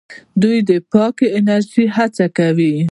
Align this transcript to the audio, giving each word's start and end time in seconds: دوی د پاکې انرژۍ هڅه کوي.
دوی 0.41 0.57
د 0.69 0.71
پاکې 0.91 1.25
انرژۍ 1.37 1.85
هڅه 1.95 2.25
کوي. 2.37 2.73